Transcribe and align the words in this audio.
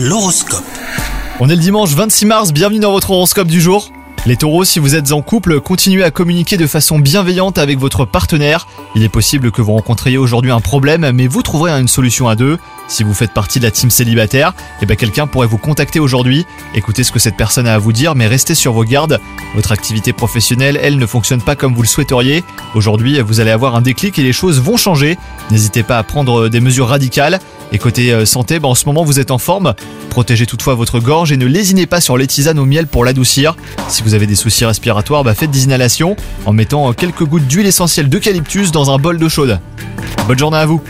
L'horoscope. 0.00 0.62
On 1.40 1.48
est 1.48 1.56
le 1.56 1.60
dimanche 1.60 1.90
26 1.90 2.26
mars, 2.26 2.52
bienvenue 2.52 2.78
dans 2.78 2.92
votre 2.92 3.10
horoscope 3.10 3.48
du 3.48 3.60
jour. 3.60 3.90
Les 4.26 4.36
taureaux, 4.36 4.64
si 4.64 4.78
vous 4.78 4.94
êtes 4.94 5.10
en 5.10 5.22
couple, 5.22 5.60
continuez 5.60 6.04
à 6.04 6.12
communiquer 6.12 6.56
de 6.56 6.68
façon 6.68 7.00
bienveillante 7.00 7.58
avec 7.58 7.80
votre 7.80 8.04
partenaire. 8.04 8.68
Il 8.94 9.02
est 9.02 9.08
possible 9.08 9.50
que 9.50 9.60
vous 9.60 9.72
rencontriez 9.72 10.16
aujourd'hui 10.16 10.52
un 10.52 10.60
problème, 10.60 11.10
mais 11.12 11.26
vous 11.26 11.42
trouverez 11.42 11.72
une 11.72 11.88
solution 11.88 12.28
à 12.28 12.36
deux. 12.36 12.58
Si 12.86 13.02
vous 13.02 13.12
faites 13.12 13.32
partie 13.32 13.58
de 13.58 13.64
la 13.64 13.72
team 13.72 13.90
célibataire, 13.90 14.54
eh 14.80 14.86
ben 14.86 14.96
quelqu'un 14.96 15.26
pourrait 15.26 15.48
vous 15.48 15.58
contacter 15.58 15.98
aujourd'hui. 15.98 16.46
Écoutez 16.74 17.02
ce 17.02 17.10
que 17.10 17.18
cette 17.18 17.36
personne 17.36 17.66
a 17.66 17.74
à 17.74 17.78
vous 17.78 17.92
dire, 17.92 18.14
mais 18.14 18.28
restez 18.28 18.54
sur 18.54 18.72
vos 18.72 18.84
gardes. 18.84 19.18
Votre 19.56 19.72
activité 19.72 20.12
professionnelle, 20.12 20.78
elle, 20.80 20.98
ne 20.98 21.06
fonctionne 21.06 21.42
pas 21.42 21.56
comme 21.56 21.74
vous 21.74 21.82
le 21.82 21.88
souhaiteriez. 21.88 22.44
Aujourd'hui, 22.76 23.20
vous 23.20 23.40
allez 23.40 23.50
avoir 23.50 23.74
un 23.74 23.82
déclic 23.82 24.16
et 24.20 24.22
les 24.22 24.32
choses 24.32 24.60
vont 24.60 24.76
changer. 24.76 25.18
N'hésitez 25.50 25.82
pas 25.82 25.98
à 25.98 26.04
prendre 26.04 26.48
des 26.48 26.60
mesures 26.60 26.86
radicales. 26.86 27.40
Et 27.72 27.78
côté 27.78 28.12
euh, 28.12 28.24
santé, 28.24 28.58
ben 28.58 28.68
en 28.68 28.74
ce 28.74 28.86
moment 28.86 29.04
vous 29.04 29.20
êtes 29.20 29.30
en 29.30 29.38
forme. 29.38 29.74
Protégez 30.10 30.46
toutefois 30.46 30.74
votre 30.74 31.00
gorge 31.00 31.32
et 31.32 31.36
ne 31.36 31.46
lésinez 31.46 31.86
pas 31.86 32.00
sur 32.00 32.16
les 32.16 32.26
tisanes 32.26 32.58
au 32.58 32.64
miel 32.64 32.86
pour 32.86 33.04
l'adoucir. 33.04 33.56
Si 33.88 34.02
vous 34.02 34.14
avez 34.14 34.26
des 34.26 34.34
soucis 34.34 34.64
respiratoires, 34.64 35.24
bah 35.24 35.34
faites 35.34 35.50
des 35.50 35.64
inhalations 35.64 36.16
en 36.46 36.52
mettant 36.52 36.92
quelques 36.92 37.24
gouttes 37.24 37.46
d'huile 37.46 37.66
essentielle 37.66 38.08
d'eucalyptus 38.08 38.72
dans 38.72 38.90
un 38.90 38.98
bol 38.98 39.18
d'eau 39.18 39.28
chaude. 39.28 39.60
Bonne 40.26 40.38
journée 40.38 40.58
à 40.58 40.66
vous 40.66 40.82